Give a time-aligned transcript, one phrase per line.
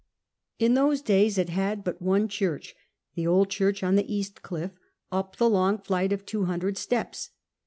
[0.57, 2.73] In those days it had but one church,
[3.13, 4.71] the old church on the east cliff,
[5.11, 7.29] up the long flight of two hundred steps.